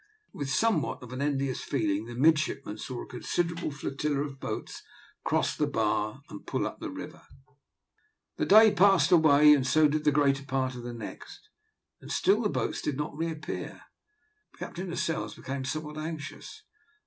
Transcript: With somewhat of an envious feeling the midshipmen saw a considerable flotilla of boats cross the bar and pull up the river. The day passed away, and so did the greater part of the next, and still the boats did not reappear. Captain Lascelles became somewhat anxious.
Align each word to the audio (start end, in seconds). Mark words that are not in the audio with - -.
With 0.33 0.49
somewhat 0.49 1.03
of 1.03 1.13
an 1.13 1.21
envious 1.21 1.61
feeling 1.63 2.05
the 2.05 2.15
midshipmen 2.15 2.79
saw 2.79 3.03
a 3.03 3.07
considerable 3.07 3.69
flotilla 3.69 4.21
of 4.23 4.39
boats 4.39 4.81
cross 5.23 5.55
the 5.55 5.67
bar 5.67 6.23
and 6.27 6.43
pull 6.47 6.65
up 6.65 6.79
the 6.79 6.89
river. 6.89 7.21
The 8.37 8.47
day 8.47 8.71
passed 8.71 9.11
away, 9.11 9.53
and 9.53 9.67
so 9.67 9.87
did 9.87 10.03
the 10.03 10.11
greater 10.11 10.43
part 10.43 10.73
of 10.73 10.81
the 10.81 10.91
next, 10.93 11.47
and 12.01 12.11
still 12.11 12.41
the 12.41 12.49
boats 12.49 12.81
did 12.81 12.97
not 12.97 13.15
reappear. 13.15 13.79
Captain 14.57 14.89
Lascelles 14.89 15.35
became 15.35 15.65
somewhat 15.65 15.99
anxious. 15.99 16.63